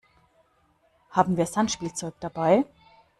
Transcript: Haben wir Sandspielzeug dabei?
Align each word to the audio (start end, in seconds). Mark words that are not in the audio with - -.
Haben 1.11 1.37
wir 1.37 1.45
Sandspielzeug 1.45 2.15
dabei? 2.21 2.65